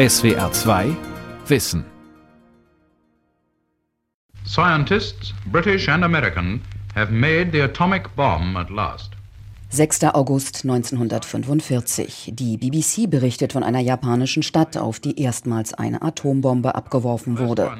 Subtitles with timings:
[0.00, 0.96] SWR 2
[1.46, 1.84] Wissen.
[4.46, 6.62] Scientists, British and American,
[6.94, 9.10] have made the atomic bomb at last.
[9.72, 10.02] 6.
[10.14, 12.32] August 1945.
[12.34, 17.70] Die BBC berichtet von einer japanischen Stadt, auf die erstmals eine Atombombe abgeworfen wurde.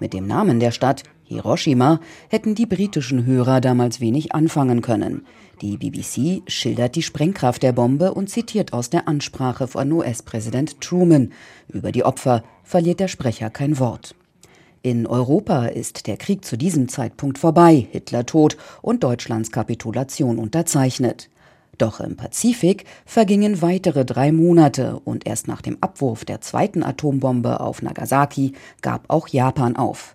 [0.00, 5.24] Mit dem Namen der Stadt, Hiroshima, hätten die britischen Hörer damals wenig anfangen können.
[5.62, 11.32] Die BBC schildert die Sprengkraft der Bombe und zitiert aus der Ansprache von US-Präsident Truman.
[11.68, 14.14] Über die Opfer verliert der Sprecher kein Wort.
[14.84, 21.30] In Europa ist der Krieg zu diesem Zeitpunkt vorbei, Hitler tot und Deutschlands Kapitulation unterzeichnet.
[21.78, 27.60] Doch im Pazifik vergingen weitere drei Monate und erst nach dem Abwurf der zweiten Atombombe
[27.60, 28.52] auf Nagasaki
[28.82, 30.14] gab auch Japan auf.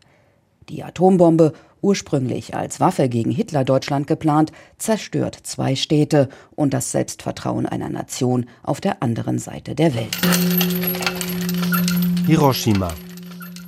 [0.69, 7.89] Die Atombombe, ursprünglich als Waffe gegen Hitler-Deutschland geplant, zerstört zwei Städte und das Selbstvertrauen einer
[7.89, 10.15] Nation auf der anderen Seite der Welt.
[12.27, 12.93] Hiroshima,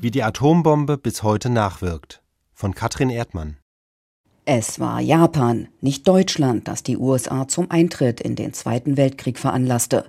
[0.01, 2.21] wie die Atombombe bis heute nachwirkt.
[2.53, 3.57] Von Katrin Erdmann.
[4.45, 10.05] Es war Japan, nicht Deutschland, das die USA zum Eintritt in den Zweiten Weltkrieg veranlasste.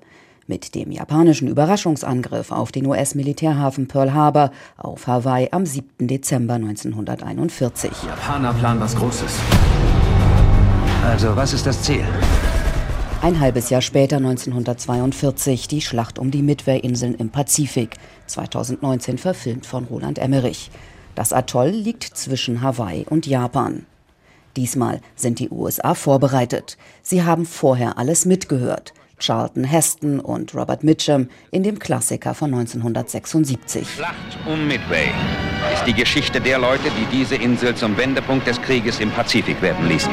[0.47, 6.09] Mit dem japanischen Überraschungsangriff auf den US-Militärhafen Pearl Harbor auf Hawaii am 7.
[6.09, 7.93] Dezember 1941.
[8.03, 9.35] Die Japaner planen was Großes.
[11.05, 12.05] Also, was ist das Ziel?
[13.23, 17.95] Ein halbes Jahr später, 1942, die Schlacht um die Midway-Inseln im Pazifik,
[18.27, 20.73] 2019 verfilmt von Roland Emmerich.
[21.15, 23.87] Das Atoll liegt zwischen Hawaii und Japan.
[24.57, 26.77] Diesmal sind die USA vorbereitet.
[27.03, 28.93] Sie haben vorher alles mitgehört.
[29.21, 33.89] Charlton Heston und Robert Mitchum in dem Klassiker von 1976.
[33.89, 34.17] Schlacht
[34.49, 35.13] um Midway
[35.73, 39.89] ist die Geschichte der Leute, die diese Insel zum Wendepunkt des Krieges im Pazifik werden
[39.89, 40.11] ließen.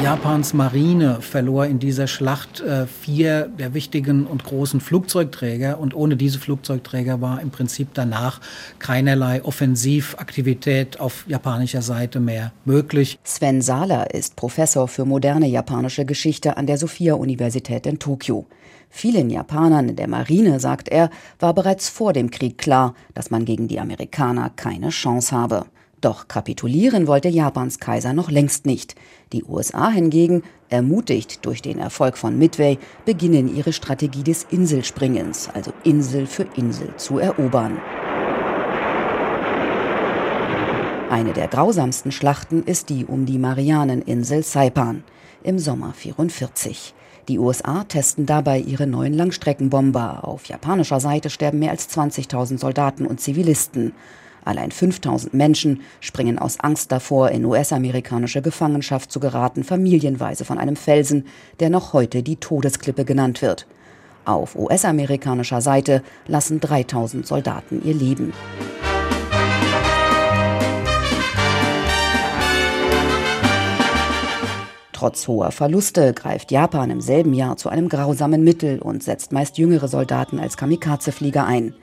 [0.00, 6.16] Japans Marine verlor in dieser Schlacht äh, vier der wichtigen und großen Flugzeugträger und ohne
[6.16, 8.40] diese Flugzeugträger war im Prinzip danach
[8.78, 13.18] keinerlei Offensivaktivität auf japanischer Seite mehr möglich.
[13.22, 18.46] Sven Sahler ist Professor für moderne japanische Geschichte an der Sophia-Universität in Tokio.
[18.90, 23.44] Vielen Japanern in der Marine, sagt er, war bereits vor dem Krieg klar, dass man
[23.44, 25.64] gegen die Amerikaner keine Chance habe.
[26.02, 28.96] Doch kapitulieren wollte Japans Kaiser noch längst nicht.
[29.32, 35.72] Die USA hingegen, ermutigt durch den Erfolg von Midway, beginnen ihre Strategie des Inselspringens, also
[35.84, 37.78] Insel für Insel zu erobern.
[41.08, 45.04] Eine der grausamsten Schlachten ist die um die Marianeninsel Saipan
[45.44, 46.94] im Sommer 44.
[47.28, 50.26] Die USA testen dabei ihre neuen Langstreckenbomber.
[50.26, 53.92] Auf japanischer Seite sterben mehr als 20.000 Soldaten und Zivilisten.
[54.44, 60.76] Allein 5000 Menschen springen aus Angst davor, in US-amerikanische Gefangenschaft zu geraten, familienweise von einem
[60.76, 61.26] Felsen,
[61.60, 63.66] der noch heute die Todesklippe genannt wird.
[64.24, 68.32] Auf US-amerikanischer Seite lassen 3000 Soldaten ihr Leben.
[75.02, 79.58] Trotz hoher Verluste greift Japan im selben Jahr zu einem grausamen Mittel und setzt meist
[79.58, 81.74] jüngere Soldaten als Kamikaze-Flieger ein.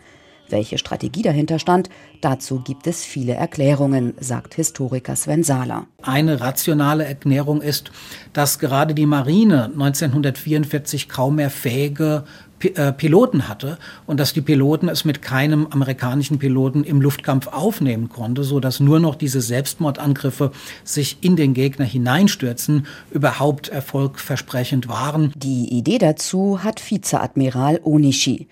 [0.50, 1.90] Welche Strategie dahinter stand,
[2.22, 5.88] dazu gibt es viele Erklärungen, sagt Historiker Sven Sahler.
[6.02, 7.92] Eine rationale Erklärung ist,
[8.34, 12.24] dass gerade die Marine 1944 kaum mehr fähige
[12.62, 18.10] äh, Piloten hatte und dass die Piloten es mit keinem amerikanischen Piloten im Luftkampf aufnehmen
[18.10, 20.52] konnte, so dass nur noch diese Selbstmordangriffe
[20.84, 25.32] sich in den Gegner hineinstürzen, überhaupt erfolgversprechend waren.
[25.38, 28.48] Die Idee dazu hat Vizeadmiral Onishi.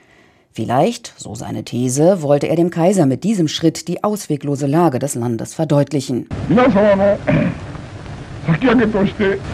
[0.58, 5.14] Vielleicht, so seine These, wollte er dem Kaiser mit diesem Schritt die ausweglose Lage des
[5.14, 6.28] Landes verdeutlichen.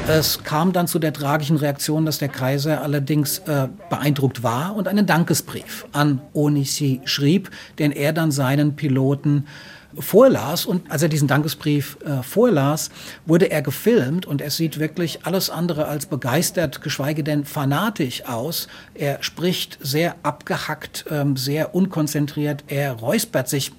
[0.08, 4.88] Es kam dann zu der tragischen Reaktion, dass der Kaiser allerdings äh, beeindruckt war und
[4.88, 9.46] einen Dankesbrief an Onishi schrieb, den er dann seinen Piloten
[10.00, 10.66] vorlas.
[10.66, 12.90] Und als er diesen Dankesbrief äh, vorlas,
[13.26, 18.68] wurde er gefilmt und er sieht wirklich alles andere als begeistert, geschweige denn fanatisch aus.
[18.94, 22.64] Er spricht sehr abgehackt, ähm, sehr unkonzentriert.
[22.68, 23.72] Er räuspert sich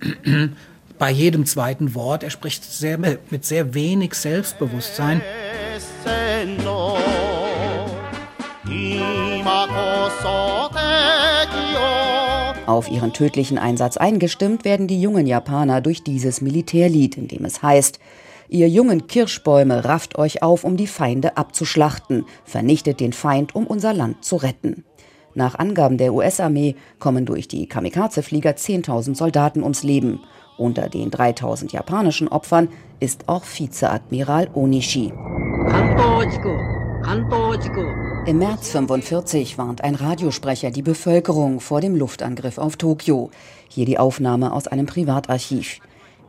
[0.98, 2.22] bei jedem zweiten Wort.
[2.22, 5.20] Er spricht sehr, mit sehr wenig Selbstbewusstsein.
[12.66, 17.62] Auf ihren tödlichen Einsatz eingestimmt werden die jungen Japaner durch dieses Militärlied, in dem es
[17.62, 17.98] heißt,
[18.48, 23.92] Ihr jungen Kirschbäume rafft euch auf, um die Feinde abzuschlachten, vernichtet den Feind, um unser
[23.94, 24.84] Land zu retten.
[25.34, 30.20] Nach Angaben der US-Armee kommen durch die Kamikaze-Flieger 10.000 Soldaten ums Leben.
[30.56, 32.68] Unter den 3.000 japanischen Opfern
[33.00, 35.12] ist auch Vizeadmiral Onishi.
[38.26, 43.30] Im März 45 warnt ein Radiosprecher die Bevölkerung vor dem Luftangriff auf Tokio.
[43.68, 45.80] Hier die Aufnahme aus einem Privatarchiv.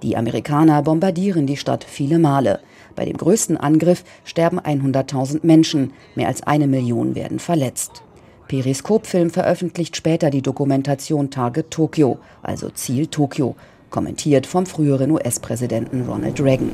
[0.03, 2.59] Die Amerikaner bombardieren die Stadt viele Male.
[2.97, 8.03] Bei dem größten Angriff sterben 100.000 Menschen, mehr als eine Million werden verletzt.
[8.49, 13.55] Periskopfilm veröffentlicht später die Dokumentation Target Tokio, also Ziel Tokio,
[13.95, 16.73] kommentiert vom früheren US-Präsidenten Ronald Reagan.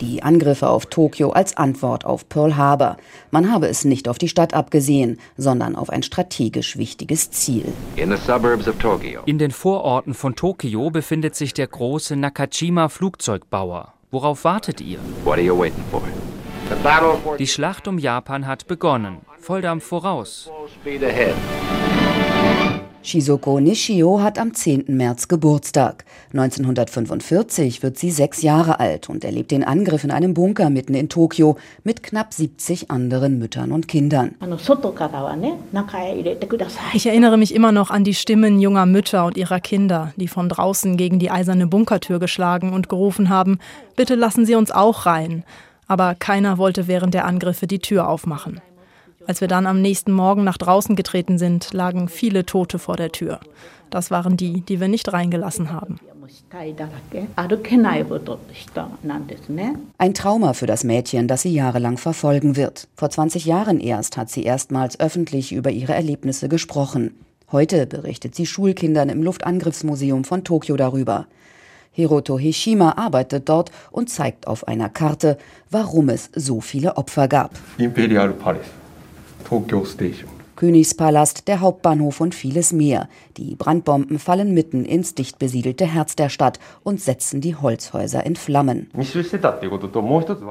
[0.00, 2.96] Die Angriffe auf Tokio als Antwort auf Pearl Harbor.
[3.30, 7.66] Man habe es nicht auf die Stadt abgesehen, sondern auf ein strategisch wichtiges Ziel.
[9.26, 13.92] In den Vororten von Tokio befindet sich der große Nakajima Flugzeugbauer.
[14.10, 14.98] Worauf wartet ihr?
[17.38, 19.18] Die Schlacht um Japan hat begonnen.
[19.40, 20.50] Volldampf voraus.
[23.02, 24.84] Shizoko Nishio hat am 10.
[24.88, 26.04] März Geburtstag.
[26.34, 31.08] 1945 wird sie sechs Jahre alt und erlebt den Angriff in einem Bunker mitten in
[31.08, 34.34] Tokio mit knapp 70 anderen Müttern und Kindern.
[36.92, 40.50] Ich erinnere mich immer noch an die Stimmen junger Mütter und ihrer Kinder, die von
[40.50, 43.60] draußen gegen die eiserne Bunkertür geschlagen und gerufen haben,
[43.96, 45.44] bitte lassen Sie uns auch rein.
[45.86, 48.60] Aber keiner wollte während der Angriffe die Tür aufmachen.
[49.26, 53.12] Als wir dann am nächsten Morgen nach draußen getreten sind, lagen viele Tote vor der
[53.12, 53.40] Tür.
[53.90, 55.98] Das waren die, die wir nicht reingelassen haben.
[59.98, 62.88] Ein Trauma für das Mädchen, das sie jahrelang verfolgen wird.
[62.94, 67.14] Vor 20 Jahren erst hat sie erstmals öffentlich über ihre Erlebnisse gesprochen.
[67.52, 71.26] Heute berichtet sie Schulkindern im Luftangriffsmuseum von Tokio darüber.
[71.92, 75.36] Hiroto Hishima arbeitet dort und zeigt auf einer Karte,
[75.68, 77.50] warum es so viele Opfer gab.
[77.78, 78.79] Imperial Palace.
[79.44, 80.40] Tokyo Station.
[80.60, 83.08] Königspalast, der Hauptbahnhof und vieles mehr.
[83.38, 88.36] Die Brandbomben fallen mitten ins dicht besiedelte Herz der Stadt und setzen die Holzhäuser in
[88.36, 88.90] Flammen.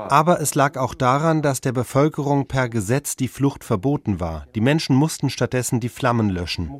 [0.10, 4.48] Aber es lag auch daran, dass der Bevölkerung per Gesetz die Flucht verboten war.
[4.56, 6.72] Die Menschen mussten stattdessen die Flammen löschen.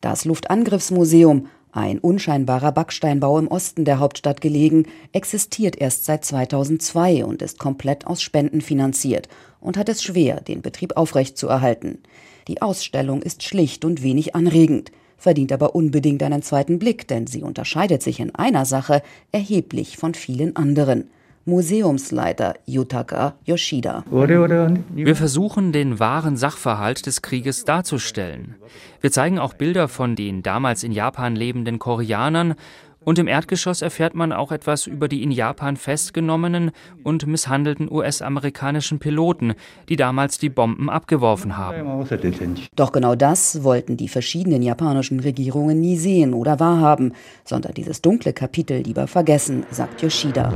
[0.00, 7.42] Das Luftangriffsmuseum ein unscheinbarer Backsteinbau im Osten der Hauptstadt gelegen, existiert erst seit 2002 und
[7.42, 9.28] ist komplett aus Spenden finanziert
[9.60, 11.98] und hat es schwer, den Betrieb aufrechtzuerhalten.
[12.46, 17.42] Die Ausstellung ist schlicht und wenig anregend, verdient aber unbedingt einen zweiten Blick, denn sie
[17.42, 21.10] unterscheidet sich in einer Sache erheblich von vielen anderen.
[21.46, 24.04] Museumsleiter Yutaka Yoshida.
[24.10, 28.54] Wir versuchen, den wahren Sachverhalt des Krieges darzustellen.
[29.00, 32.54] Wir zeigen auch Bilder von den damals in Japan lebenden Koreanern
[33.04, 36.70] und im Erdgeschoss erfährt man auch etwas über die in Japan festgenommenen
[37.02, 39.54] und misshandelten US-amerikanischen Piloten,
[39.88, 42.06] die damals die Bomben abgeworfen haben.
[42.74, 47.12] Doch genau das wollten die verschiedenen japanischen Regierungen nie sehen oder wahrhaben,
[47.44, 50.52] sondern dieses dunkle Kapitel lieber vergessen, sagt Yoshida.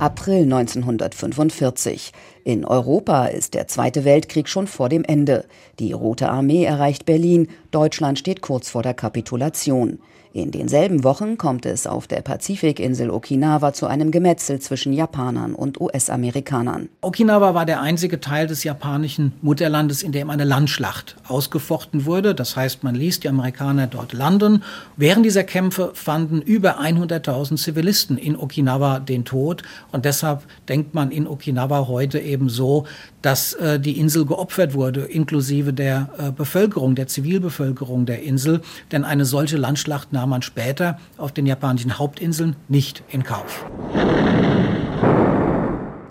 [0.00, 2.12] April 1945.
[2.42, 5.44] In Europa ist der Zweite Weltkrieg schon vor dem Ende.
[5.78, 9.98] Die Rote Armee erreicht Berlin, Deutschland steht kurz vor der Kapitulation.
[10.32, 15.80] In denselben Wochen kommt es auf der Pazifikinsel Okinawa zu einem Gemetzel zwischen Japanern und
[15.80, 16.88] US-Amerikanern.
[17.00, 22.36] Okinawa war der einzige Teil des japanischen Mutterlandes, in dem eine Landschlacht ausgefochten wurde.
[22.36, 24.62] Das heißt, man ließ die Amerikaner dort landen.
[24.96, 29.64] Während dieser Kämpfe fanden über 100.000 Zivilisten in Okinawa den Tod.
[29.90, 32.86] Und deshalb denkt man in Okinawa heute eben so,
[33.22, 38.60] dass äh, die Insel geopfert wurde, inklusive der äh, Bevölkerung, der Zivilbevölkerung der Insel.
[38.92, 43.66] Denn eine solche Landschlacht nahm man später auf den japanischen Hauptinseln nicht in Kauf.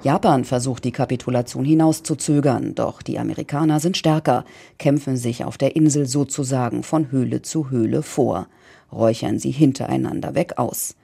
[0.01, 4.45] Japan versucht die Kapitulation hinauszuzögern, doch die Amerikaner sind stärker,
[4.77, 8.47] kämpfen sich auf der Insel sozusagen von Höhle zu Höhle vor,
[8.93, 10.95] räuchern sie hintereinander weg aus.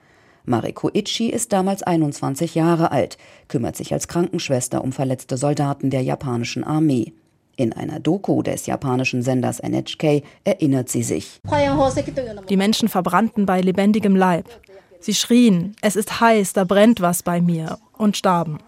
[0.46, 6.02] Mariko Ichi ist damals 21 Jahre alt, kümmert sich als Krankenschwester um verletzte Soldaten der
[6.02, 7.12] japanischen Armee.
[7.56, 11.40] In einer Doku des japanischen Senders NHK erinnert sie sich.
[12.48, 14.46] Die Menschen verbrannten bei lebendigem Leib.
[15.00, 18.58] Sie schrien, es ist heiß, da brennt was bei mir und starben.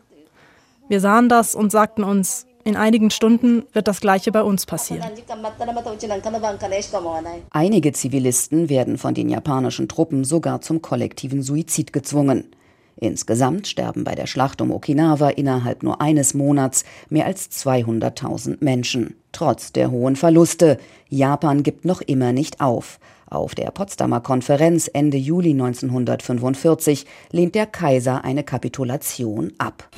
[0.88, 5.02] Wir sahen das und sagten uns, in einigen Stunden wird das Gleiche bei uns passieren.
[7.50, 12.44] Einige Zivilisten werden von den japanischen Truppen sogar zum kollektiven Suizid gezwungen.
[13.00, 19.14] Insgesamt sterben bei der Schlacht um Okinawa innerhalb nur eines Monats mehr als 200.000 Menschen.
[19.30, 20.78] Trotz der hohen Verluste.
[21.08, 22.98] Japan gibt noch immer nicht auf.
[23.30, 29.88] Auf der Potsdamer Konferenz Ende Juli 1945 lehnt der Kaiser eine Kapitulation ab.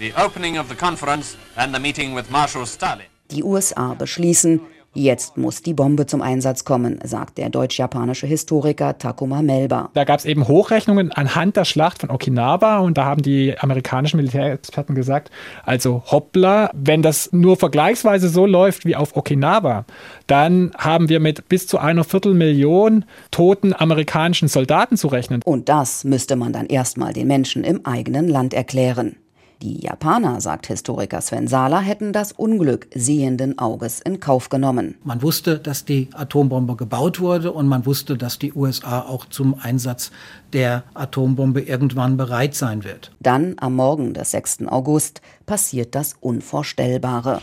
[3.30, 4.60] Die USA beschließen,
[4.92, 9.88] Jetzt muss die Bombe zum Einsatz kommen, sagt der deutsch-japanische Historiker Takuma Melba.
[9.94, 14.16] Da gab es eben Hochrechnungen anhand der Schlacht von Okinawa und da haben die amerikanischen
[14.16, 15.30] Militärexperten gesagt,
[15.64, 19.84] also hoppla, wenn das nur vergleichsweise so läuft wie auf Okinawa,
[20.26, 25.40] dann haben wir mit bis zu einer Viertelmillion toten amerikanischen Soldaten zu rechnen.
[25.44, 29.14] Und das müsste man dann erstmal den Menschen im eigenen Land erklären.
[29.62, 34.94] Die Japaner, sagt Historiker Sven Sala, hätten das Unglück sehenden Auges in Kauf genommen.
[35.04, 39.54] Man wusste, dass die Atombombe gebaut wurde und man wusste, dass die USA auch zum
[39.60, 40.12] Einsatz
[40.54, 43.12] der Atombombe irgendwann bereit sein wird.
[43.20, 44.66] Dann am Morgen des 6.
[44.66, 47.42] August passiert das Unvorstellbare.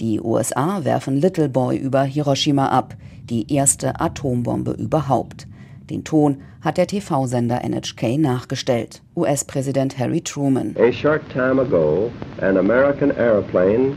[0.00, 2.96] Die USA werfen Little Boy über Hiroshima ab,
[3.30, 5.46] die erste Atombombe überhaupt.
[5.90, 9.02] Den Ton hat der TV-Sender NHK nachgestellt.
[9.16, 10.74] US-Präsident Harry Truman.
[10.78, 12.10] A short time ago,
[12.40, 13.94] an American airplane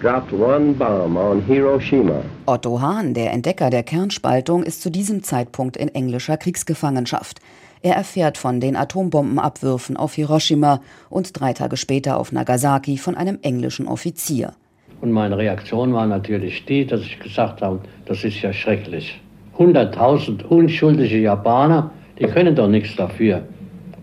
[0.00, 2.22] dropped one bomb on Hiroshima.
[2.46, 7.40] Otto Hahn, der Entdecker der Kernspaltung, ist zu diesem Zeitpunkt in englischer Kriegsgefangenschaft.
[7.82, 13.38] Er erfährt von den Atombombenabwürfen auf Hiroshima und drei Tage später auf Nagasaki von einem
[13.42, 14.54] englischen Offizier.
[15.00, 19.20] Und meine Reaktion war natürlich die, dass ich gesagt habe, das ist ja schrecklich.
[19.58, 23.42] 100.000 unschuldige Japaner, die können doch nichts dafür.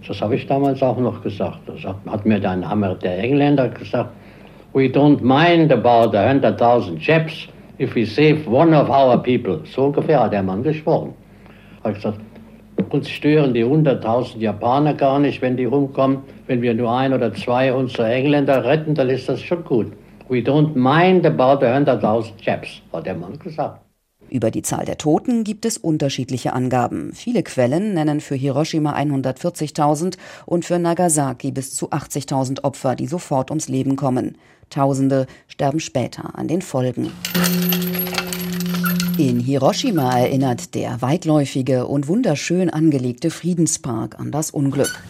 [0.07, 1.59] Das habe ich damals auch noch gesagt.
[1.65, 2.63] Das hat mir dann
[3.01, 4.12] der Engländer gesagt.
[4.74, 7.47] We don't mind about 100.000 Japs
[7.79, 9.62] if we save one of our people.
[9.65, 11.13] So ungefähr hat der Mann gesprochen.
[11.83, 12.19] Habe gesagt,
[12.89, 16.19] uns stören die 100.000 Japaner gar nicht, wenn die rumkommen.
[16.47, 19.88] Wenn wir nur ein oder zwei unserer Engländer retten, dann ist das schon gut.
[20.27, 23.85] We don't mind about 100.000 Japs, hat der Mann gesagt.
[24.29, 27.13] Über die Zahl der Toten gibt es unterschiedliche Angaben.
[27.13, 33.51] Viele Quellen nennen für Hiroshima 140.000 und für Nagasaki bis zu 80.000 Opfer, die sofort
[33.51, 34.38] ums Leben kommen.
[34.70, 37.12] Tausende sterben später an den Folgen.
[39.17, 45.01] In Hiroshima erinnert der weitläufige und wunderschön angelegte Friedenspark an das Unglück.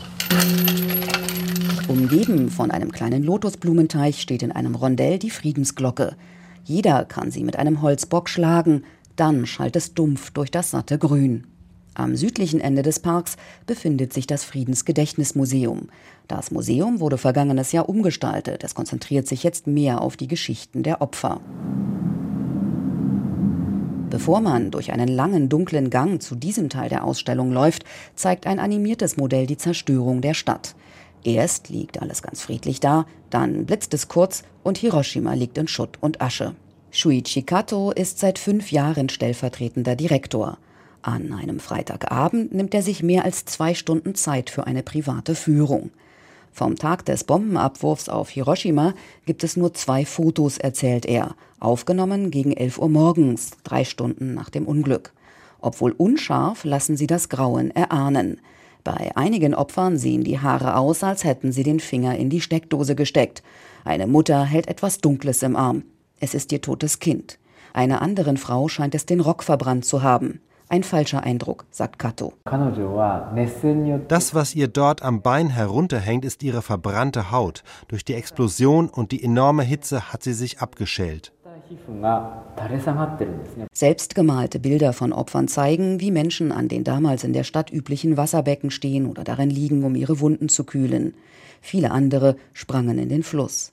[1.88, 6.16] Umgeben von einem kleinen Lotusblumenteich steht in einem Rondell die Friedensglocke.
[6.64, 8.84] Jeder kann sie mit einem Holzbock schlagen,
[9.16, 11.48] dann schallt es dumpf durch das satte Grün.
[11.94, 15.88] Am südlichen Ende des Parks befindet sich das Friedensgedächtnismuseum.
[16.28, 18.66] Das Museum wurde vergangenes Jahr umgestaltet.
[18.66, 21.40] Es konzentriert sich jetzt mehr auf die Geschichten der Opfer.
[24.10, 28.60] Bevor man durch einen langen dunklen Gang zu diesem Teil der Ausstellung läuft, zeigt ein
[28.60, 30.76] animiertes Modell die Zerstörung der Stadt.
[31.24, 35.98] Erst liegt alles ganz friedlich da, dann blitzt es kurz und Hiroshima liegt in Schutt
[36.02, 36.56] und Asche.
[36.98, 40.58] Shuichi Kato ist seit fünf Jahren stellvertretender Direktor.
[41.02, 45.90] An einem Freitagabend nimmt er sich mehr als zwei Stunden Zeit für eine private Führung.
[46.54, 48.94] Vom Tag des Bombenabwurfs auf Hiroshima
[49.26, 54.50] gibt es nur zwei Fotos, erzählt er, aufgenommen gegen 11 Uhr morgens, drei Stunden nach
[54.50, 55.12] dem Unglück.
[55.60, 58.40] Obwohl unscharf, lassen sie das Grauen erahnen.
[58.86, 62.96] Bei einigen Opfern sehen die Haare aus, als hätten sie den Finger in die Steckdose
[62.96, 63.44] gesteckt.
[63.84, 65.84] Eine Mutter hält etwas Dunkles im Arm.
[66.20, 67.40] Es ist ihr totes Kind.
[67.74, 70.40] Einer anderen Frau scheint es den Rock verbrannt zu haben.
[70.68, 72.34] Ein falscher Eindruck, sagt Kato.
[74.08, 77.64] Das, was ihr dort am Bein herunterhängt, ist ihre verbrannte Haut.
[77.88, 81.34] Durch die Explosion und die enorme Hitze hat sie sich abgeschält.
[83.74, 88.72] Selbstgemalte Bilder von Opfern zeigen, wie Menschen an den damals in der Stadt üblichen Wasserbecken
[88.72, 91.14] stehen oder darin liegen, um ihre Wunden zu kühlen.
[91.62, 93.72] Viele andere sprangen in den Fluss.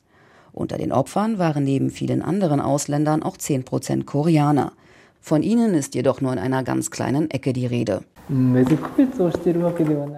[0.52, 4.72] Unter den Opfern waren neben vielen anderen Ausländern auch 10 Prozent Koreaner.
[5.20, 8.02] Von ihnen ist jedoch nur in einer ganz kleinen Ecke die Rede.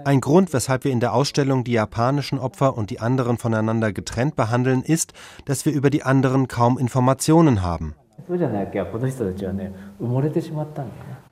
[0.05, 4.37] Ein Grund, weshalb wir in der Ausstellung die japanischen Opfer und die anderen voneinander getrennt
[4.37, 5.13] behandeln, ist,
[5.45, 7.95] dass wir über die anderen kaum Informationen haben.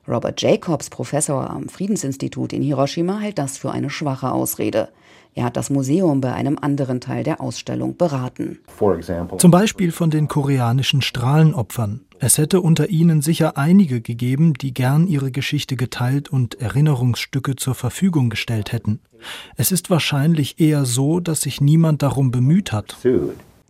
[0.07, 4.89] Robert Jacobs, Professor am Friedensinstitut in Hiroshima, hält das für eine schwache Ausrede.
[5.35, 8.59] Er hat das Museum bei einem anderen Teil der Ausstellung beraten.
[9.37, 12.01] Zum Beispiel von den koreanischen Strahlenopfern.
[12.19, 17.75] Es hätte unter ihnen sicher einige gegeben, die gern ihre Geschichte geteilt und Erinnerungsstücke zur
[17.75, 18.99] Verfügung gestellt hätten.
[19.57, 22.95] Es ist wahrscheinlich eher so, dass sich niemand darum bemüht hat.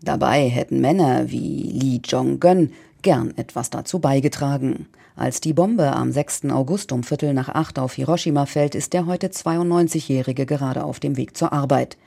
[0.01, 4.87] Dabei hätten Männer wie Lee Jong-geun gern etwas dazu beigetragen.
[5.15, 6.45] Als die Bombe am 6.
[6.45, 11.17] August um Viertel nach acht auf Hiroshima fällt, ist der heute 92-Jährige gerade auf dem
[11.17, 11.97] Weg zur Arbeit.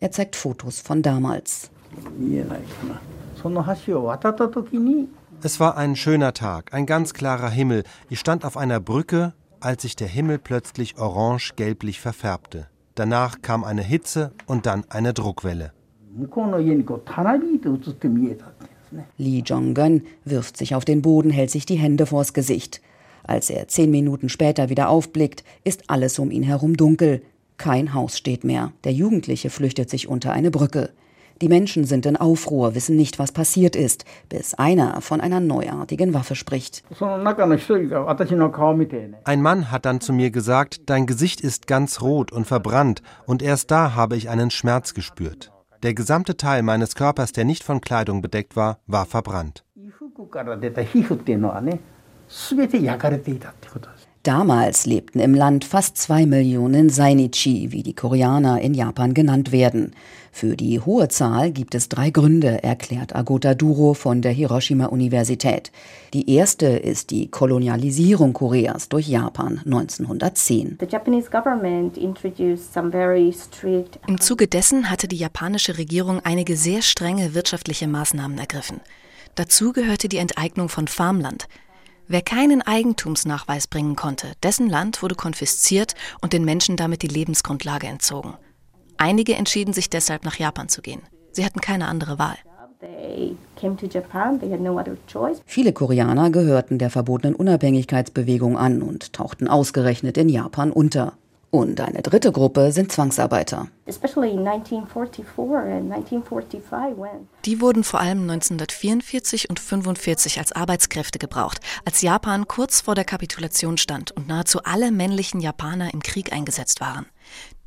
[0.00, 1.70] Er zeigt Fotos von damals.
[5.42, 7.84] Es war ein schöner Tag, ein ganz klarer Himmel.
[8.08, 12.66] Ich stand auf einer Brücke, als sich der Himmel plötzlich orange-gelblich verfärbte.
[12.96, 15.72] Danach kam eine Hitze und dann eine Druckwelle.
[19.18, 22.80] Lee Jong-gun wirft sich auf den Boden, hält sich die Hände vors Gesicht.
[23.24, 27.22] Als er zehn Minuten später wieder aufblickt, ist alles um ihn herum dunkel.
[27.56, 28.72] Kein Haus steht mehr.
[28.84, 30.90] Der Jugendliche flüchtet sich unter eine Brücke.
[31.42, 36.14] Die Menschen sind in Aufruhr, wissen nicht, was passiert ist, bis einer von einer neuartigen
[36.14, 36.82] Waffe spricht.
[39.24, 43.42] Ein Mann hat dann zu mir gesagt, dein Gesicht ist ganz rot und verbrannt, und
[43.42, 45.52] erst da habe ich einen Schmerz gespürt.
[45.86, 49.62] Der gesamte Teil meines Körpers, der nicht von Kleidung bedeckt war, war verbrannt.
[54.26, 59.94] Damals lebten im Land fast zwei Millionen Sainichi, wie die Koreaner in Japan genannt werden.
[60.32, 65.70] Für die hohe Zahl gibt es drei Gründe, erklärt Agota Duro von der Hiroshima-Universität.
[66.12, 70.78] Die erste ist die Kolonialisierung Koreas durch Japan 1910.
[74.08, 78.80] Im Zuge dessen hatte die japanische Regierung einige sehr strenge wirtschaftliche Maßnahmen ergriffen.
[79.36, 81.46] Dazu gehörte die Enteignung von Farmland.
[82.08, 87.88] Wer keinen Eigentumsnachweis bringen konnte, dessen Land wurde konfisziert und den Menschen damit die Lebensgrundlage
[87.88, 88.34] entzogen.
[88.96, 91.02] Einige entschieden sich deshalb nach Japan zu gehen.
[91.32, 92.36] Sie hatten keine andere Wahl.
[95.46, 101.14] Viele Koreaner gehörten der verbotenen Unabhängigkeitsbewegung an und tauchten ausgerechnet in Japan unter.
[101.56, 103.68] Und eine dritte Gruppe sind Zwangsarbeiter.
[107.46, 113.06] Die wurden vor allem 1944 und 1945 als Arbeitskräfte gebraucht, als Japan kurz vor der
[113.06, 117.06] Kapitulation stand und nahezu alle männlichen Japaner im Krieg eingesetzt waren.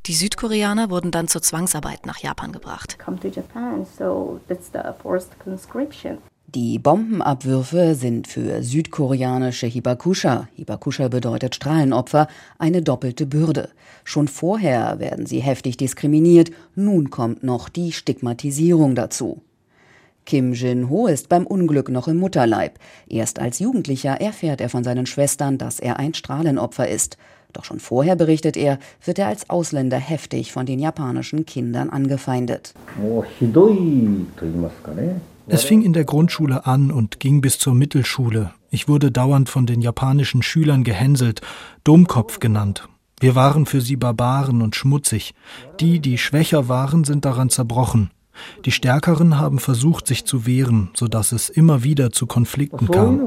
[0.05, 2.99] Die Südkoreaner wurden dann zur Zwangsarbeit nach Japan gebracht.
[6.55, 12.27] Die Bombenabwürfe sind für südkoreanische Hibakusha, Hibakusha bedeutet Strahlenopfer,
[12.57, 13.69] eine doppelte Bürde.
[14.03, 19.43] Schon vorher werden sie heftig diskriminiert, nun kommt noch die Stigmatisierung dazu.
[20.25, 22.79] Kim Jin-ho ist beim Unglück noch im Mutterleib.
[23.07, 27.17] Erst als Jugendlicher erfährt er von seinen Schwestern, dass er ein Strahlenopfer ist.
[27.53, 32.73] Doch schon vorher, berichtet er, wird er als Ausländer heftig von den japanischen Kindern angefeindet.
[35.51, 38.51] Es fing in der Grundschule an und ging bis zur Mittelschule.
[38.69, 41.41] Ich wurde dauernd von den japanischen Schülern gehänselt,
[41.83, 42.87] Dummkopf genannt.
[43.19, 45.33] Wir waren für sie Barbaren und schmutzig.
[45.79, 48.11] Die, die schwächer waren, sind daran zerbrochen.
[48.65, 53.19] Die Stärkeren haben versucht, sich zu wehren, sodass es immer wieder zu Konflikten kam.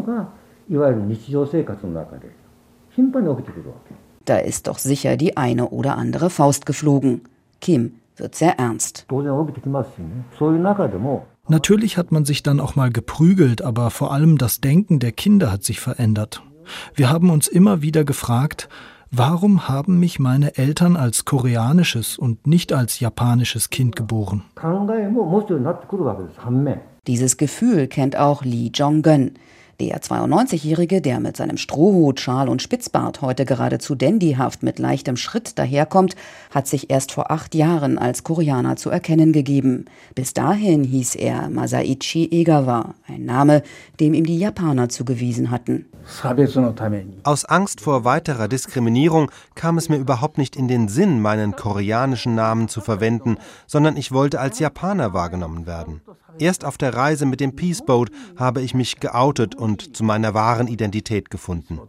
[4.25, 7.23] Da ist doch sicher die eine oder andere Faust geflogen.
[7.61, 9.07] Kim wird sehr ernst.
[11.48, 15.50] Natürlich hat man sich dann auch mal geprügelt, aber vor allem das Denken der Kinder
[15.50, 16.42] hat sich verändert.
[16.94, 18.68] Wir haben uns immer wieder gefragt,
[19.11, 24.44] warum haben mich meine Eltern als koreanisches und nicht als japanisches Kind geboren?
[27.09, 29.33] Dieses Gefühl kennt auch Lee Jong-gun.
[29.83, 35.59] Der 92-Jährige, der mit seinem Strohhut, Schal und Spitzbart heute geradezu dandyhaft mit leichtem Schritt
[35.59, 36.14] daherkommt,
[36.53, 39.87] hat sich erst vor acht Jahren als Koreaner zu erkennen gegeben.
[40.14, 43.64] Bis dahin hieß er Masaichi Egawa, ein Name,
[43.99, 45.87] dem ihm die Japaner zugewiesen hatten.
[47.25, 52.37] Aus Angst vor weiterer Diskriminierung kam es mir überhaupt nicht in den Sinn, meinen koreanischen
[52.37, 56.03] Namen zu verwenden, sondern ich wollte als Japaner wahrgenommen werden.
[56.38, 60.69] Erst auf der Reise mit dem Peaceboat habe ich mich geoutet und zu meiner wahren
[60.69, 61.81] Identität gefunden.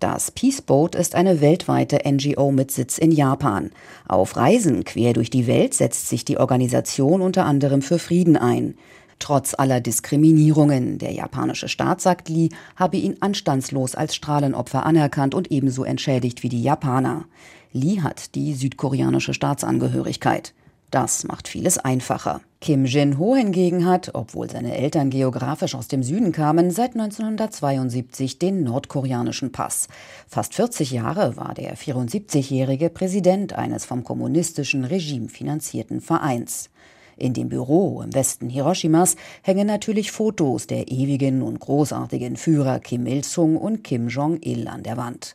[0.00, 3.70] Das Peaceboat ist eine weltweite NGO mit Sitz in Japan.
[4.06, 8.74] Auf Reisen quer durch die Welt setzt sich die Organisation unter anderem für Frieden ein.
[9.18, 15.50] Trotz aller Diskriminierungen, der japanische Staat, sagt Lee, habe ihn anstandslos als Strahlenopfer anerkannt und
[15.50, 17.24] ebenso entschädigt wie die Japaner.
[17.72, 20.54] Lee hat die südkoreanische Staatsangehörigkeit.
[20.90, 22.40] Das macht vieles einfacher.
[22.60, 28.64] Kim Jin-ho hingegen hat, obwohl seine Eltern geografisch aus dem Süden kamen, seit 1972 den
[28.64, 29.88] nordkoreanischen Pass.
[30.26, 36.70] Fast 40 Jahre war der 74-jährige Präsident eines vom kommunistischen Regime finanzierten Vereins.
[37.18, 43.06] In dem Büro im Westen Hiroshimas hängen natürlich Fotos der ewigen und großartigen Führer Kim
[43.06, 45.34] Il-sung und Kim Jong-il an der Wand.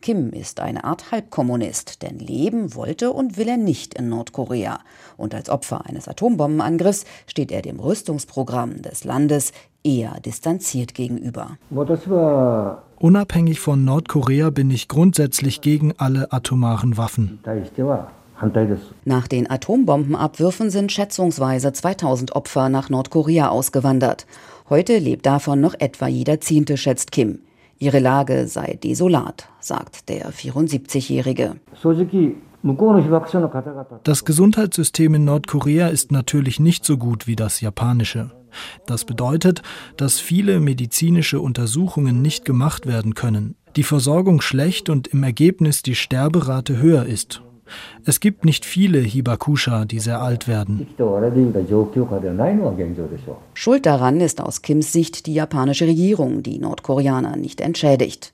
[0.00, 4.80] Kim ist eine Art Halbkommunist, denn leben wollte und will er nicht in Nordkorea.
[5.18, 9.52] Und als Opfer eines Atombombenangriffs steht er dem Rüstungsprogramm des Landes
[9.84, 11.58] eher distanziert gegenüber.
[12.98, 17.38] Unabhängig von Nordkorea bin ich grundsätzlich gegen alle atomaren Waffen.
[19.04, 24.26] Nach den Atombombenabwürfen sind schätzungsweise 2000 Opfer nach Nordkorea ausgewandert.
[24.70, 27.40] Heute lebt davon noch etwa jeder Zehnte, schätzt Kim.
[27.82, 31.56] Ihre Lage sei desolat, sagt der 74-Jährige.
[34.04, 38.32] Das Gesundheitssystem in Nordkorea ist natürlich nicht so gut wie das japanische.
[38.86, 39.62] Das bedeutet,
[39.96, 45.94] dass viele medizinische Untersuchungen nicht gemacht werden können, die Versorgung schlecht und im Ergebnis die
[45.94, 47.40] Sterberate höher ist.
[48.04, 50.86] Es gibt nicht viele Hibakusha, die sehr alt werden.
[53.54, 58.32] Schuld daran ist aus Kims Sicht die japanische Regierung, die Nordkoreaner nicht entschädigt.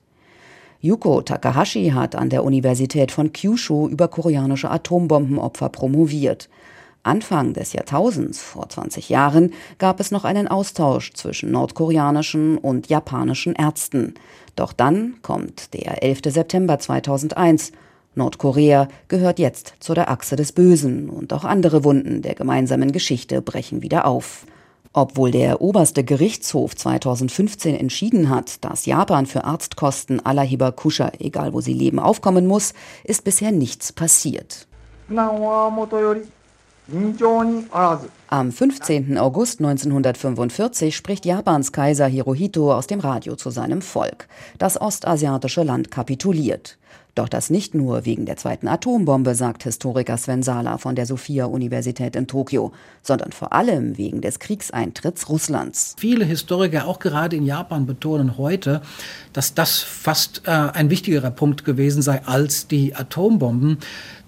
[0.79, 6.49] Yuko Takahashi hat an der Universität von Kyushu über koreanische Atombombenopfer promoviert.
[7.01, 13.53] Anfang des Jahrtausends, vor 20 Jahren, gab es noch einen Austausch zwischen nordkoreanischen und japanischen
[13.55, 14.15] Ärzten.
[14.55, 16.21] Doch dann kommt der 11.
[16.25, 17.71] September 2001.
[18.17, 23.41] Nordkorea gehört jetzt zu der Achse des Bösen und auch andere Wunden der gemeinsamen Geschichte
[23.41, 24.45] brechen wieder auf.
[24.93, 31.61] Obwohl der oberste Gerichtshof 2015 entschieden hat, dass Japan für Arztkosten aller Hibakusha, egal wo
[31.61, 34.67] sie leben, aufkommen muss, ist bisher nichts passiert.
[38.29, 39.17] Am 15.
[39.17, 44.27] August 1945 spricht Japans Kaiser Hirohito aus dem Radio zu seinem Volk.
[44.57, 46.77] Das ostasiatische Land kapituliert.
[47.17, 52.15] Doch das nicht nur wegen der zweiten Atombombe, sagt Historiker Sven Sala von der Sophia-Universität
[52.15, 55.95] in Tokio, sondern vor allem wegen des Kriegseintritts Russlands.
[55.97, 58.83] Viele Historiker, auch gerade in Japan, betonen heute,
[59.33, 63.79] dass das fast äh, ein wichtigerer Punkt gewesen sei als die Atombomben.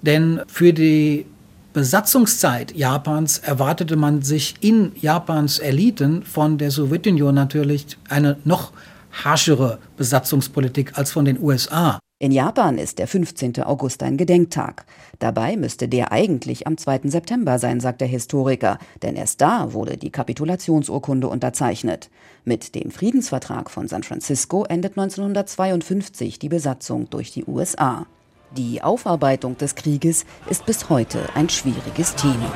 [0.01, 1.27] Denn für die
[1.73, 8.71] Besatzungszeit Japans erwartete man sich in Japans Eliten von der Sowjetunion natürlich eine noch
[9.11, 11.99] harschere Besatzungspolitik als von den USA.
[12.21, 13.63] In Japan ist der 15.
[13.63, 14.83] August ein Gedenktag.
[15.19, 17.03] Dabei müsste der eigentlich am 2.
[17.05, 22.09] September sein, sagt der Historiker, denn erst da wurde die Kapitulationsurkunde unterzeichnet.
[22.43, 28.05] Mit dem Friedensvertrag von San Francisco endet 1952 die Besatzung durch die USA.
[28.51, 32.51] Die Aufarbeitung des Krieges ist bis heute ein schwieriges Thema.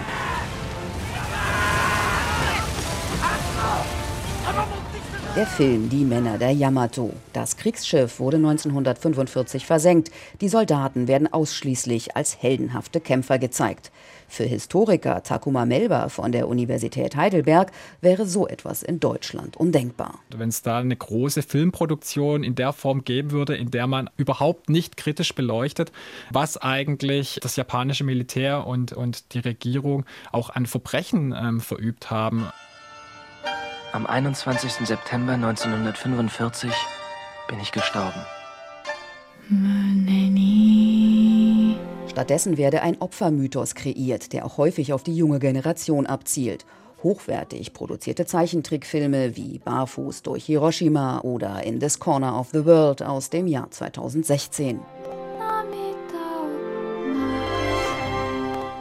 [5.35, 7.11] Der Film Die Männer der Yamato.
[7.33, 10.11] Das Kriegsschiff wurde 1945 versenkt.
[10.41, 13.91] Die Soldaten werden ausschließlich als heldenhafte Kämpfer gezeigt.
[14.27, 20.19] Für Historiker Takuma Melba von der Universität Heidelberg wäre so etwas in Deutschland undenkbar.
[20.29, 24.69] Wenn es da eine große Filmproduktion in der Form geben würde, in der man überhaupt
[24.69, 25.91] nicht kritisch beleuchtet,
[26.29, 32.49] was eigentlich das japanische Militär und, und die Regierung auch an Verbrechen ähm, verübt haben.
[33.93, 34.87] Am 21.
[34.87, 36.71] September 1945
[37.47, 38.25] bin ich gestorben.
[42.09, 46.65] Stattdessen werde ein Opfermythos kreiert, der auch häufig auf die junge Generation abzielt.
[47.03, 53.29] Hochwertig produzierte Zeichentrickfilme wie Barfuß durch Hiroshima oder In This Corner of the World aus
[53.29, 54.79] dem Jahr 2016.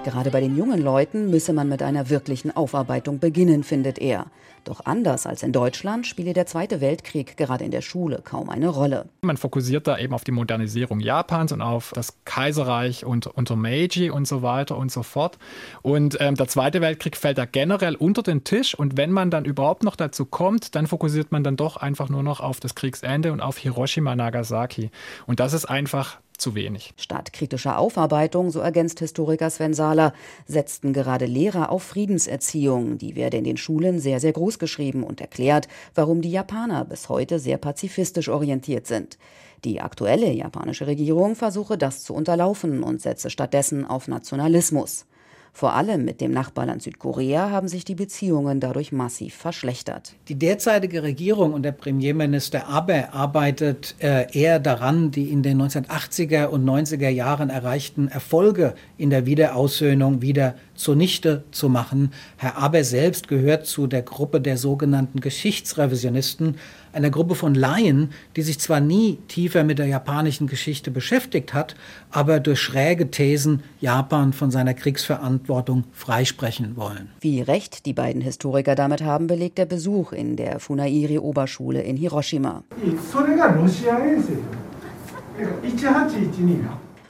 [0.04, 4.26] Gerade bei den jungen Leuten müsse man mit einer wirklichen Aufarbeitung beginnen, findet er.
[4.64, 8.68] Doch anders als in Deutschland spiele der Zweite Weltkrieg gerade in der Schule kaum eine
[8.68, 9.06] Rolle.
[9.22, 14.10] Man fokussiert da eben auf die Modernisierung Japans und auf das Kaiserreich und unter Meiji
[14.10, 15.38] und so weiter und so fort.
[15.82, 18.74] Und ähm, der Zweite Weltkrieg fällt da generell unter den Tisch.
[18.74, 22.24] Und wenn man dann überhaupt noch dazu kommt, dann fokussiert man dann doch einfach nur
[22.24, 24.90] noch auf das Kriegsende und auf Hiroshima, Nagasaki.
[25.26, 26.92] Und das ist einfach zu wenig.
[26.98, 30.12] Statt kritischer Aufarbeitung, so ergänzt Historiker Sven Sahler,
[30.46, 32.98] setzten gerade Lehrer auf Friedenserziehung.
[32.98, 37.08] Die werde in den Schulen sehr, sehr groß geschrieben und erklärt, warum die Japaner bis
[37.08, 39.16] heute sehr pazifistisch orientiert sind.
[39.64, 45.06] Die aktuelle japanische Regierung versuche das zu unterlaufen und setze stattdessen auf Nationalismus.
[45.54, 50.14] Vor allem mit dem Nachbarland Südkorea haben sich die Beziehungen dadurch massiv verschlechtert.
[50.28, 56.46] Die derzeitige Regierung und der Premierminister Abe arbeitet äh, eher daran, die in den 1980er
[56.46, 62.12] und 90er Jahren erreichten Erfolge in der Wiederaussöhnung wieder zunichte zu machen.
[62.38, 66.56] Herr Abe selbst gehört zu der Gruppe der sogenannten Geschichtsrevisionisten,
[66.92, 71.74] einer Gruppe von Laien, die sich zwar nie tiefer mit der japanischen Geschichte beschäftigt hat,
[72.10, 77.10] aber durch schräge Thesen Japan von seiner Kriegsverantwortung freisprechen wollen.
[77.20, 81.96] Wie recht die beiden Historiker damit haben, belegt der Besuch in der Funairi Oberschule in
[81.96, 82.62] Hiroshima.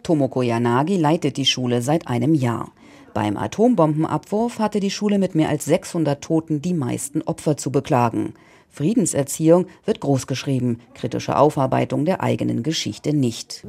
[0.02, 2.72] Tomoko Yanagi leitet die Schule seit einem Jahr.
[3.14, 8.34] Beim Atombombenabwurf hatte die Schule mit mehr als 600 Toten die meisten Opfer zu beklagen.
[8.72, 13.62] Friedenserziehung wird großgeschrieben, kritische Aufarbeitung der eigenen Geschichte nicht.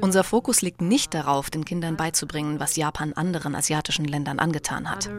[0.00, 5.10] Unser Fokus liegt nicht darauf, den Kindern beizubringen, was Japan anderen asiatischen Ländern angetan hat.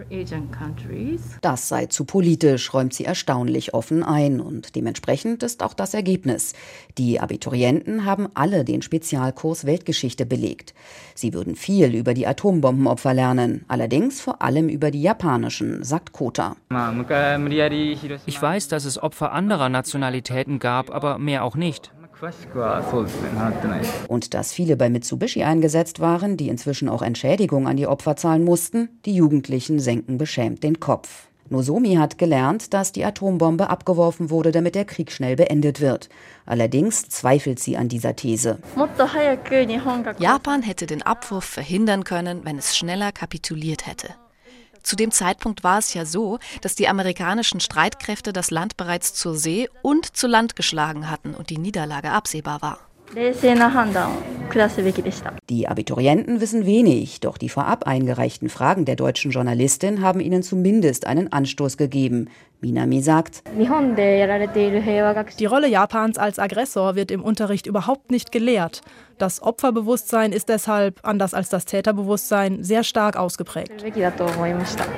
[1.42, 6.54] Das sei zu politisch, räumt sie erstaunlich offen ein und dementsprechend ist auch das Ergebnis.
[7.00, 10.76] Die Abiturienten haben alle den Spezialkurs Weltgeschichte belegt.
[11.16, 16.56] Sie würden viel über die Atombombenopfer lernen, allerdings vor allem über die japanischen, sagt Kota.
[18.26, 21.92] Ich weiß, dass es Opfer anderer Nationalitäten gab, aber mehr auch nicht.
[24.08, 28.44] Und dass viele bei Mitsubishi eingesetzt waren, die inzwischen auch Entschädigung an die Opfer zahlen
[28.44, 31.32] mussten, die Jugendlichen senken beschämt den Kopf.
[31.52, 36.08] Nozomi hat gelernt, dass die Atombombe abgeworfen wurde, damit der Krieg schnell beendet wird.
[36.46, 38.60] Allerdings zweifelt sie an dieser These.
[40.18, 44.16] Japan hätte den Abwurf verhindern können, wenn es schneller kapituliert hätte.
[44.84, 49.36] Zu dem Zeitpunkt war es ja so, dass die amerikanischen Streitkräfte das Land bereits zur
[49.36, 52.91] See und zu Land geschlagen hatten und die Niederlage absehbar war.
[55.50, 61.06] Die Abiturienten wissen wenig, doch die vorab eingereichten Fragen der deutschen Journalistin haben ihnen zumindest
[61.06, 62.30] einen Anstoß gegeben.
[62.62, 63.44] Minami sagt,
[65.40, 68.82] die Rolle Japans als Aggressor wird im Unterricht überhaupt nicht gelehrt.
[69.18, 73.84] Das Opferbewusstsein ist deshalb, anders als das Täterbewusstsein, sehr stark ausgeprägt.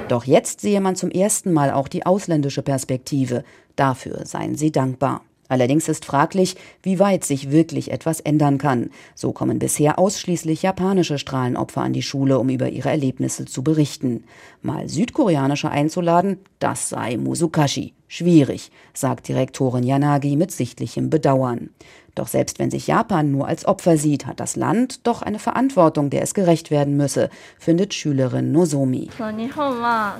[0.08, 3.44] Doch jetzt sehe man zum ersten Mal auch die ausländische Perspektive.
[3.76, 5.22] Dafür seien sie dankbar.
[5.54, 8.90] Allerdings ist fraglich, wie weit sich wirklich etwas ändern kann.
[9.14, 14.24] So kommen bisher ausschließlich japanische Strahlenopfer an die Schule, um über ihre Erlebnisse zu berichten.
[14.64, 17.94] Mal südkoreanische einzuladen, das sei Musukashi.
[18.08, 21.70] Schwierig, sagt Direktorin Yanagi mit sichtlichem Bedauern.
[22.16, 26.10] Doch selbst wenn sich Japan nur als Opfer sieht, hat das Land doch eine Verantwortung,
[26.12, 29.10] der es gerecht werden müsse, findet Schülerin Nozomi.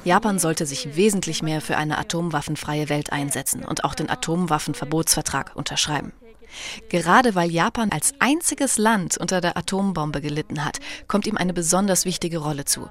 [0.04, 6.14] Japan sollte sich wesentlich mehr für eine atomwaffenfreie Welt einsetzen und auch den Atomwaffenverbotsvertrag unterschreiben.
[6.90, 12.06] Gerade weil Japan als einziges Land unter der Atombombe gelitten hat, kommt ihm eine besonders
[12.06, 12.90] wichtige Rolle zu.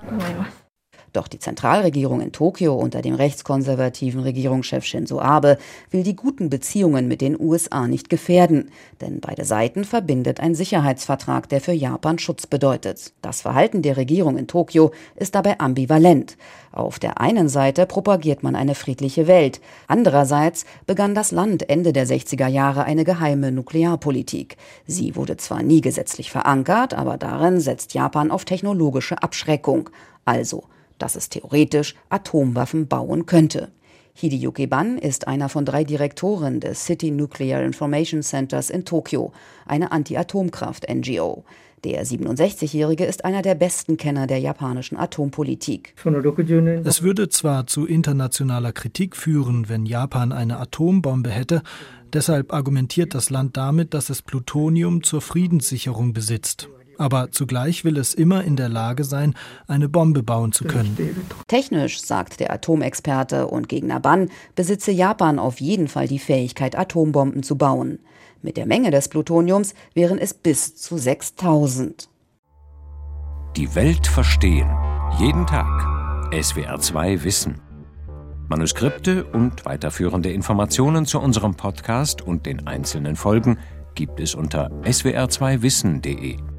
[1.12, 5.59] Doch die Zentralregierung in Tokio unter dem rechtskonservativen Regierungschef Shinzo Abe
[5.90, 8.70] will die guten Beziehungen mit den USA nicht gefährden,
[9.03, 13.12] denn beide Seiten verbindet ein Sicherheitsvertrag, der für Japan Schutz bedeutet.
[13.20, 16.38] Das Verhalten der Regierung in Tokio ist dabei ambivalent.
[16.72, 22.07] Auf der einen Seite propagiert man eine friedliche Welt, andererseits begann das Land Ende der
[22.07, 24.57] 60er Jahre eine geheime Nuklearpolitik.
[24.87, 29.90] Sie wurde zwar nie gesetzlich verankert, aber darin setzt Japan auf technologische Abschreckung.
[30.25, 30.64] Also
[31.02, 33.72] dass es theoretisch Atomwaffen bauen könnte.
[34.14, 39.32] Hideyuki Ban ist einer von drei Direktoren des City Nuclear Information Centers in Tokio,
[39.66, 41.44] eine Anti-Atomkraft-NGO.
[41.82, 45.94] Der 67-Jährige ist einer der besten Kenner der japanischen Atompolitik.
[46.84, 51.62] Es würde zwar zu internationaler Kritik führen, wenn Japan eine Atombombe hätte,
[52.12, 56.68] deshalb argumentiert das Land damit, dass es Plutonium zur Friedenssicherung besitzt.
[56.98, 59.35] Aber zugleich will es immer in der Lage sein,
[59.66, 60.96] eine Bombe bauen zu können.
[61.48, 67.42] Technisch, sagt der Atomexperte und Gegner Ban, besitze Japan auf jeden Fall die Fähigkeit, Atombomben
[67.42, 67.98] zu bauen.
[68.42, 72.09] Mit der Menge des Plutoniums wären es bis zu 6000.
[73.57, 74.70] Die Welt verstehen.
[75.18, 75.87] Jeden Tag.
[76.33, 77.61] SWR2 Wissen.
[78.48, 83.59] Manuskripte und weiterführende Informationen zu unserem Podcast und den einzelnen Folgen
[83.94, 86.51] gibt es unter swr2wissen.de.